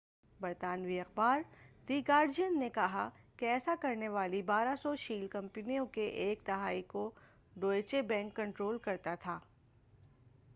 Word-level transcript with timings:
برطانوی 0.39 0.99
اخبار 0.99 1.41
the 1.89 2.01
Guardian 2.07 2.59
نے 2.59 2.69
کہا 2.69 3.09
کہ 3.37 3.45
ایسا 3.45 3.75
کرنے 3.81 4.07
والی 4.07 4.41
1200 4.49 4.95
شیل 4.99 5.27
کمپنیوں 5.27 5.85
کے 5.91 6.05
ایک 6.23 6.39
تہائی 6.45 6.81
کو 6.87 7.09
ڈوئچے 7.55 8.01
بینک 8.07 8.35
کنٹرول 8.35 8.77
کرتا 8.77 9.15
تھا 9.15 9.39